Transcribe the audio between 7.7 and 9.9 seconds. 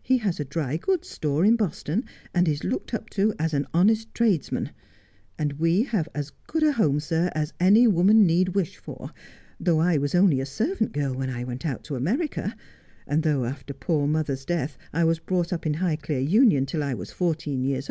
woman need wish for, though